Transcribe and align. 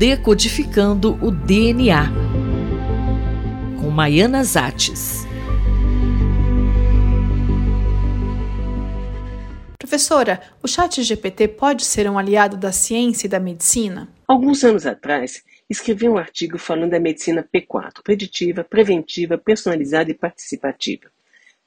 Decodificando 0.00 1.18
o 1.22 1.30
DNA, 1.30 2.06
com 3.78 3.90
Maiana 3.90 4.42
Zates. 4.42 5.26
Professora, 9.78 10.40
o 10.62 10.66
chat 10.66 11.02
GPT 11.02 11.48
pode 11.48 11.84
ser 11.84 12.08
um 12.08 12.18
aliado 12.18 12.56
da 12.56 12.72
ciência 12.72 13.26
e 13.26 13.28
da 13.28 13.38
medicina? 13.38 14.08
Alguns 14.26 14.64
anos 14.64 14.86
atrás, 14.86 15.44
escrevi 15.68 16.08
um 16.08 16.16
artigo 16.16 16.56
falando 16.56 16.92
da 16.92 16.98
medicina 16.98 17.46
P4, 17.54 18.02
preditiva, 18.02 18.64
preventiva, 18.64 19.36
personalizada 19.36 20.10
e 20.10 20.14
participativa 20.14 21.10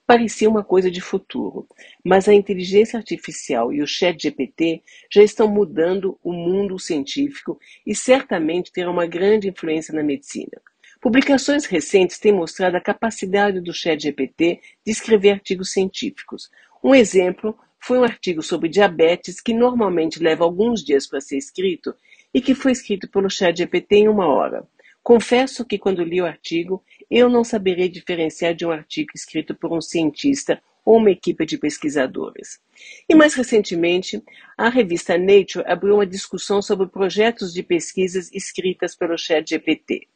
parecia 0.06 0.50
uma 0.50 0.64
coisa 0.64 0.92
de 0.92 1.02
futuro, 1.02 1.68
mas 2.04 2.28
a 2.28 2.34
inteligência 2.34 2.98
artificial 2.98 3.72
e 3.72 3.82
o 3.82 3.88
chat 3.88 4.22
GPT 4.22 4.82
já 5.12 5.24
estão 5.24 5.48
mudando 5.48 6.20
o 6.24 6.34
mundo 6.34 6.78
científico 6.78 7.60
e 7.86 7.96
certamente 7.96 8.72
terão 8.72 8.92
uma 8.92 9.06
grande 9.06 9.50
influência 9.50 9.94
na 9.94 10.04
medicina. 10.04 10.62
Publicações 11.02 11.66
recentes 11.66 12.18
têm 12.18 12.32
mostrado 12.32 12.78
a 12.78 12.82
capacidade 12.82 13.60
do 13.60 13.74
chat 13.74 14.02
GPT 14.02 14.60
de 14.86 14.92
escrever 14.92 15.32
artigos 15.32 15.72
científicos. 15.72 16.50
Um 16.84 16.96
exemplo 16.96 17.58
foi 17.80 18.00
um 18.00 18.04
artigo 18.04 18.42
sobre 18.42 18.70
diabetes 18.70 19.42
que 19.42 19.54
normalmente 19.54 20.24
leva 20.24 20.46
alguns 20.46 20.84
dias 20.84 21.06
para 21.06 21.20
ser 21.20 21.38
escrito 21.38 21.94
e 22.34 22.42
que 22.42 22.56
foi 22.56 22.72
escrito 22.72 23.10
pelo 23.10 23.30
chat 23.30 23.58
GPT 23.58 23.98
em 23.98 24.08
uma 24.08 24.28
hora. 24.28 24.66
Confesso 25.04 25.66
que 25.66 25.78
quando 25.78 26.02
li 26.02 26.22
o 26.22 26.26
artigo, 26.26 26.82
eu 27.16 27.30
não 27.30 27.44
saberei 27.44 27.88
diferenciar 27.88 28.56
de 28.56 28.66
um 28.66 28.72
artigo 28.72 29.12
escrito 29.14 29.54
por 29.54 29.72
um 29.72 29.80
cientista 29.80 30.60
ou 30.84 30.98
uma 30.98 31.12
equipe 31.12 31.46
de 31.46 31.60
pesquisadores. 31.60 32.60
E 33.08 33.14
mais 33.14 33.36
recentemente, 33.36 34.22
a 34.58 34.68
revista 34.68 35.16
Nature 35.16 35.64
abriu 35.68 35.94
uma 35.94 36.08
discussão 36.08 36.60
sobre 36.60 36.88
projetos 36.88 37.54
de 37.54 37.62
pesquisas 37.62 38.32
escritas 38.34 38.96
pelo 38.96 39.16
ChatGPT. 39.16 40.08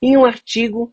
Em 0.00 0.14
um 0.16 0.26
artigo 0.26 0.92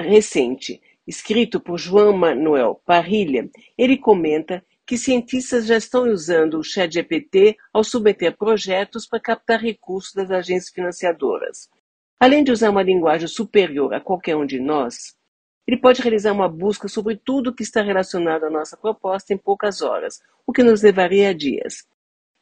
recente, 0.00 0.80
escrito 1.06 1.60
por 1.60 1.78
João 1.78 2.16
Manuel 2.16 2.80
Parrilha, 2.86 3.48
ele 3.76 3.98
comenta 3.98 4.64
que 4.86 4.96
cientistas 4.96 5.66
já 5.66 5.76
estão 5.76 6.10
usando 6.10 6.58
o 6.58 6.64
ChatGPT 6.64 7.58
ao 7.74 7.84
submeter 7.84 8.34
projetos 8.34 9.06
para 9.06 9.20
captar 9.20 9.60
recursos 9.60 10.14
das 10.14 10.30
agências 10.30 10.72
financiadoras. 10.72 11.68
Além 12.20 12.42
de 12.42 12.50
usar 12.50 12.70
uma 12.70 12.82
linguagem 12.82 13.28
superior 13.28 13.94
a 13.94 14.00
qualquer 14.00 14.34
um 14.34 14.44
de 14.44 14.58
nós, 14.58 15.16
ele 15.66 15.76
pode 15.76 16.02
realizar 16.02 16.32
uma 16.32 16.48
busca 16.48 16.88
sobre 16.88 17.16
tudo 17.16 17.54
que 17.54 17.62
está 17.62 17.80
relacionado 17.80 18.44
à 18.44 18.50
nossa 18.50 18.76
proposta 18.76 19.32
em 19.32 19.36
poucas 19.36 19.82
horas, 19.82 20.20
o 20.46 20.52
que 20.52 20.64
nos 20.64 20.82
levaria 20.82 21.28
a 21.28 21.32
dias. 21.32 21.86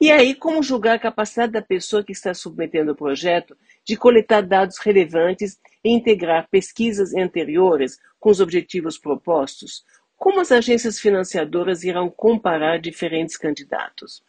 E 0.00 0.10
aí, 0.10 0.34
como 0.34 0.62
julgar 0.62 0.96
a 0.96 0.98
capacidade 0.98 1.52
da 1.52 1.60
pessoa 1.60 2.04
que 2.04 2.12
está 2.12 2.32
submetendo 2.32 2.92
o 2.92 2.96
projeto 2.96 3.56
de 3.84 3.96
coletar 3.96 4.42
dados 4.42 4.78
relevantes 4.78 5.58
e 5.82 5.90
integrar 5.90 6.48
pesquisas 6.50 7.14
anteriores 7.14 7.98
com 8.18 8.30
os 8.30 8.40
objetivos 8.40 8.96
propostos? 8.96 9.84
Como 10.16 10.40
as 10.40 10.52
agências 10.52 10.98
financiadoras 10.98 11.82
irão 11.82 12.08
comparar 12.08 12.78
diferentes 12.78 13.36
candidatos? 13.36 14.22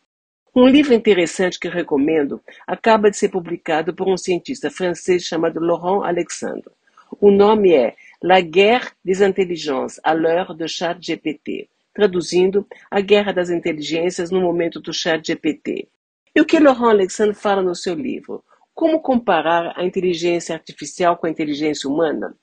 Um 0.59 0.65
livro 0.65 0.91
interessante 0.91 1.59
que 1.59 1.69
recomendo 1.69 2.41
acaba 2.65 3.11
de 3.11 3.17
ser 3.17 3.29
publicado 3.29 3.93
por 3.93 4.09
um 4.09 4.17
cientista 4.17 4.71
francês 4.71 5.21
chamado 5.21 5.59
Laurent 5.59 6.03
Alexandre. 6.03 6.71
O 7.21 7.29
nome 7.29 7.75
é 7.75 7.95
La 8.23 8.41
guerre 8.41 8.91
des 9.05 9.21
intelligences 9.21 10.01
à 10.03 10.15
l'heure 10.15 10.55
de 10.55 10.67
chat 10.67 10.99
GPT, 10.99 11.69
traduzindo 11.93 12.65
A 12.89 12.99
Guerra 13.01 13.33
das 13.33 13.51
Inteligências 13.51 14.31
no 14.31 14.41
momento 14.41 14.79
do 14.79 14.91
chat 14.91 15.23
GPT. 15.23 15.87
E 16.35 16.41
o 16.41 16.45
que 16.45 16.59
Laurent 16.59 16.89
Alexandre 16.89 17.35
fala 17.35 17.61
no 17.61 17.75
seu 17.75 17.93
livro? 17.93 18.43
Como 18.73 18.99
comparar 18.99 19.73
a 19.77 19.85
inteligência 19.85 20.55
artificial 20.55 21.17
com 21.17 21.27
a 21.27 21.29
inteligência 21.29 21.87
humana? 21.87 22.35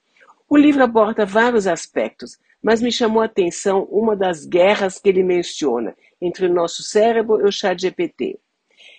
O 0.49 0.57
livro 0.57 0.85
aborda 0.85 1.27
vários 1.27 1.67
aspectos, 1.67 2.39
mas 2.65 2.81
me 2.81 2.91
chamou 2.91 3.21
a 3.21 3.27
atenção 3.27 3.87
uma 3.91 4.17
das 4.17 4.47
guerras 4.47 4.99
que 4.99 5.11
ele 5.11 5.23
menciona 5.23 5.95
entre 6.19 6.47
o 6.47 6.53
nosso 6.53 6.83
cérebro 6.83 7.39
e 7.43 7.45
o 7.45 7.53
chat 7.53 7.79
GPT. 7.79 8.39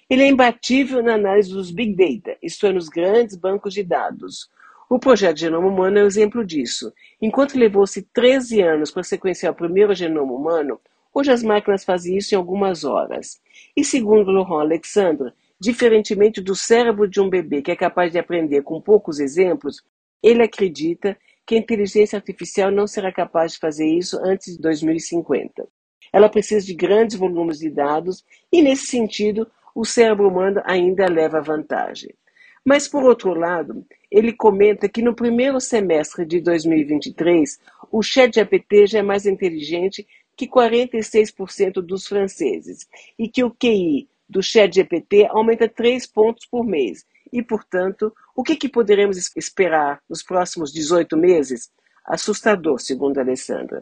Ele 0.08 0.22
é 0.22 0.28
imbatível 0.28 1.02
na 1.02 1.16
análise 1.16 1.52
dos 1.52 1.72
big 1.72 1.96
data, 1.96 2.38
isto 2.44 2.68
é, 2.68 2.72
nos 2.72 2.88
grandes 2.88 3.36
bancos 3.36 3.74
de 3.74 3.82
dados. 3.82 4.52
O 4.88 5.00
projeto 5.00 5.40
Genoma 5.40 5.68
Humano 5.68 5.98
é 5.98 6.04
um 6.04 6.06
exemplo 6.06 6.46
disso. 6.46 6.94
Enquanto 7.20 7.58
levou-se 7.58 8.04
13 8.14 8.62
anos 8.62 8.92
para 8.92 9.02
sequenciar 9.02 9.52
o 9.52 9.56
primeiro 9.56 9.96
genoma 9.96 10.32
humano, 10.32 10.80
hoje 11.12 11.32
as 11.32 11.42
máquinas 11.42 11.84
fazem 11.84 12.16
isso 12.16 12.36
em 12.36 12.38
algumas 12.38 12.84
horas. 12.84 13.42
E 13.76 13.84
segundo 13.84 14.30
Laurent 14.30 14.62
Alexandre, 14.62 15.32
diferentemente 15.60 16.40
do 16.40 16.54
cérebro 16.56 17.08
de 17.08 17.20
um 17.20 17.28
bebê 17.28 17.64
que 17.64 17.72
é 17.72 17.76
capaz 17.76 18.12
de 18.12 18.20
aprender 18.20 18.62
com 18.62 18.80
poucos 18.80 19.20
exemplos, 19.20 19.82
ele 20.22 20.44
acredita 20.44 21.18
que 21.46 21.56
a 21.56 21.58
inteligência 21.60 22.18
artificial 22.18 22.72
não 22.72 22.88
será 22.88 23.12
capaz 23.12 23.54
de 23.54 23.60
fazer 23.60 23.88
isso 23.88 24.20
antes 24.24 24.56
de 24.56 24.62
2050. 24.62 25.68
Ela 26.12 26.30
precisa 26.30 26.66
de 26.66 26.74
grandes 26.74 27.18
volumes 27.18 27.60
de 27.60 27.70
dados 27.70 28.24
e, 28.52 28.62
nesse 28.62 28.88
sentido, 28.88 29.48
o 29.74 29.86
cérebro 29.86 30.28
humano 30.30 30.62
ainda 30.66 31.08
leva 31.08 31.42
vantagem. 31.42 32.14
Mas, 32.64 32.88
por 32.88 33.04
outro 33.04 33.34
lado, 33.34 33.86
ele 34.10 34.34
comenta 34.34 34.90
que 34.90 35.02
no 35.02 35.14
primeiro 35.14 35.60
semestre 35.60 36.26
de 36.26 36.40
2023, 36.40 37.60
o 37.92 38.02
ChatGPT 38.02 38.88
já 38.88 39.00
é 39.00 39.04
mais 39.04 39.26
inteligente 39.26 40.08
que 40.36 40.48
46% 40.48 41.74
dos 41.74 42.08
franceses 42.08 42.88
e 43.20 43.30
que 43.30 43.44
o 43.44 43.52
QI 43.52 44.10
do 44.28 44.42
ChatGPT 44.42 45.28
aumenta 45.30 45.70
3 45.70 46.08
pontos 46.08 46.46
por 46.46 46.66
mês 46.66 47.06
e, 47.32 47.44
portanto, 47.44 48.12
o 48.36 48.44
que, 48.44 48.56
que 48.56 48.68
poderemos 48.68 49.32
esperar 49.36 50.02
nos 50.10 50.22
próximos 50.22 50.72
18 50.74 51.16
meses? 51.16 51.72
Assustador, 52.06 52.80
segundo 52.80 53.18
Alessandra. 53.18 53.82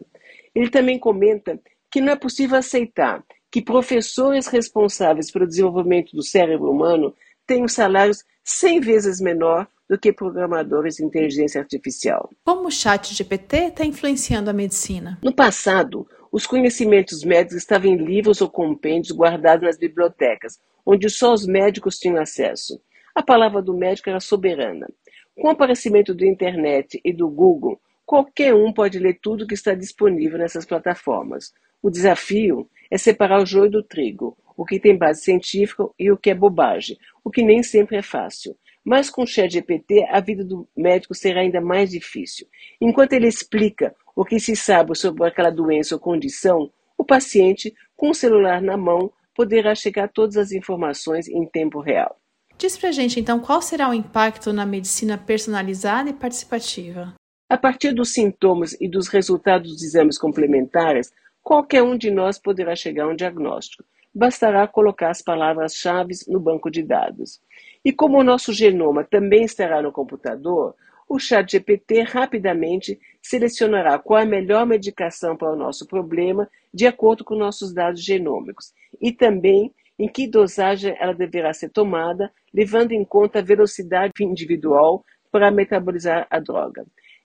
Ele 0.54 0.70
também 0.70 0.98
comenta 0.98 1.60
que 1.90 2.00
não 2.00 2.12
é 2.12 2.16
possível 2.16 2.56
aceitar 2.56 3.22
que 3.50 3.60
professores 3.60 4.46
responsáveis 4.46 5.30
pelo 5.30 5.46
desenvolvimento 5.46 6.14
do 6.14 6.22
cérebro 6.22 6.70
humano 6.70 7.14
tenham 7.46 7.68
salários 7.68 8.24
100 8.42 8.80
vezes 8.80 9.20
menor 9.20 9.66
do 9.88 9.98
que 9.98 10.12
programadores 10.12 10.96
de 10.96 11.04
inteligência 11.04 11.60
artificial. 11.60 12.30
Como 12.44 12.68
o 12.68 12.70
chat 12.70 13.12
GPT 13.12 13.56
está 13.68 13.84
influenciando 13.84 14.50
a 14.50 14.52
medicina? 14.52 15.18
No 15.22 15.34
passado, 15.34 16.08
os 16.32 16.46
conhecimentos 16.46 17.22
médicos 17.22 17.58
estavam 17.58 17.90
em 17.90 17.96
livros 17.96 18.40
ou 18.40 18.48
compêndios 18.48 19.16
guardados 19.16 19.66
nas 19.66 19.78
bibliotecas, 19.78 20.58
onde 20.84 21.08
só 21.10 21.32
os 21.32 21.46
médicos 21.46 21.98
tinham 21.98 22.20
acesso. 22.20 22.80
A 23.14 23.22
palavra 23.22 23.62
do 23.62 23.72
médico 23.72 24.10
era 24.10 24.18
soberana. 24.18 24.88
Com 25.36 25.46
o 25.46 25.50
aparecimento 25.52 26.12
da 26.12 26.26
internet 26.26 27.00
e 27.04 27.12
do 27.12 27.28
Google, 27.28 27.80
qualquer 28.04 28.52
um 28.52 28.72
pode 28.72 28.98
ler 28.98 29.20
tudo 29.22 29.46
que 29.46 29.54
está 29.54 29.72
disponível 29.72 30.36
nessas 30.36 30.66
plataformas. 30.66 31.54
O 31.80 31.90
desafio 31.90 32.68
é 32.90 32.98
separar 32.98 33.40
o 33.40 33.46
joio 33.46 33.70
do 33.70 33.84
trigo, 33.84 34.36
o 34.56 34.64
que 34.64 34.80
tem 34.80 34.98
base 34.98 35.22
científica 35.22 35.88
e 35.96 36.10
o 36.10 36.16
que 36.16 36.30
é 36.30 36.34
bobagem, 36.34 36.98
o 37.22 37.30
que 37.30 37.44
nem 37.44 37.62
sempre 37.62 37.98
é 37.98 38.02
fácil. 38.02 38.56
Mas 38.84 39.08
com 39.08 39.22
o 39.22 39.26
ChatGPT, 39.26 40.04
a 40.10 40.18
vida 40.18 40.44
do 40.44 40.68
médico 40.76 41.14
será 41.14 41.42
ainda 41.42 41.60
mais 41.60 41.90
difícil. 41.90 42.48
Enquanto 42.80 43.12
ele 43.12 43.28
explica 43.28 43.94
o 44.16 44.24
que 44.24 44.40
se 44.40 44.56
sabe 44.56 44.96
sobre 44.96 45.24
aquela 45.24 45.50
doença 45.50 45.94
ou 45.94 46.00
condição, 46.00 46.68
o 46.98 47.04
paciente, 47.04 47.72
com 47.96 48.10
o 48.10 48.14
celular 48.14 48.60
na 48.60 48.76
mão, 48.76 49.12
poderá 49.36 49.72
chegar 49.76 50.04
a 50.04 50.08
todas 50.08 50.36
as 50.36 50.50
informações 50.50 51.28
em 51.28 51.46
tempo 51.46 51.78
real. 51.78 52.18
Diz 52.56 52.76
pra 52.76 52.92
gente 52.92 53.18
então 53.18 53.40
qual 53.40 53.60
será 53.60 53.90
o 53.90 53.94
impacto 53.94 54.52
na 54.52 54.64
medicina 54.64 55.18
personalizada 55.18 56.10
e 56.10 56.14
participativa. 56.14 57.14
A 57.48 57.58
partir 57.58 57.92
dos 57.92 58.12
sintomas 58.12 58.76
e 58.80 58.88
dos 58.88 59.08
resultados 59.08 59.70
dos 59.70 59.82
exames 59.82 60.18
complementares, 60.18 61.12
qualquer 61.42 61.82
um 61.82 61.96
de 61.96 62.10
nós 62.10 62.38
poderá 62.38 62.74
chegar 62.74 63.04
a 63.04 63.08
um 63.08 63.16
diagnóstico. 63.16 63.84
Bastará 64.14 64.66
colocar 64.66 65.10
as 65.10 65.20
palavras-chave 65.20 66.14
no 66.28 66.40
banco 66.40 66.70
de 66.70 66.82
dados. 66.82 67.40
E 67.84 67.92
como 67.92 68.18
o 68.18 68.24
nosso 68.24 68.52
genoma 68.52 69.04
também 69.04 69.44
estará 69.44 69.82
no 69.82 69.92
computador, 69.92 70.74
o 71.08 71.18
chat 71.18 71.52
GPT 71.52 72.02
rapidamente 72.02 72.98
selecionará 73.20 73.98
qual 73.98 74.22
a 74.22 74.26
melhor 74.26 74.64
medicação 74.66 75.36
para 75.36 75.52
o 75.52 75.56
nosso 75.56 75.86
problema 75.86 76.48
de 76.72 76.86
acordo 76.86 77.24
com 77.24 77.34
nossos 77.34 77.74
dados 77.74 78.02
genômicos 78.02 78.72
e 79.00 79.12
também 79.12 79.72
em 79.98 80.08
que 80.08 80.28
dosagem 80.28 80.96
ela 80.98 81.14
deverá 81.14 81.52
ser 81.52 81.70
tomada, 81.70 82.30
levando 82.52 82.92
em 82.92 83.04
conta 83.04 83.38
a 83.38 83.42
velocidade 83.42 84.12
individual 84.20 85.04
para 85.30 85.50
metabolizar 85.50 86.26
a 86.30 86.38
droga. 86.38 86.84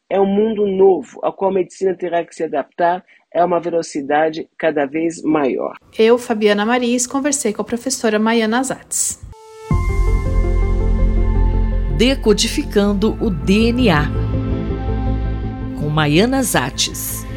É 0.10 0.20
um 0.20 0.26
mundo 0.26 0.66
novo, 0.66 1.20
ao 1.22 1.34
qual 1.34 1.52
a 1.52 1.54
medicina 1.54 1.96
terá 1.96 2.26
que 2.26 2.34
se 2.34 2.44
adaptar 2.44 3.04
a 3.34 3.46
uma 3.46 3.60
velocidade 3.60 4.50
cada 4.58 4.86
vez 4.86 5.22
maior. 5.22 5.76
Eu, 5.98 6.18
Fabiana 6.18 6.66
Maris, 6.66 7.06
conversei 7.06 7.54
com 7.54 7.62
a 7.62 7.66
professora 7.66 8.18
Maiana 8.18 8.64
Zatz. 8.64 9.22
Decodificando 11.96 13.12
o 13.24 13.30
DNA, 13.30 14.06
com 15.80 15.90
Maiana 15.90 16.42
Zates. 16.42 17.29